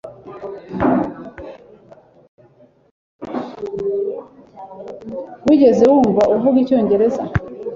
Wigeze 5.45 5.83
wumva 5.93 6.21
avuga 6.35 6.57
icyongereza 6.63 7.23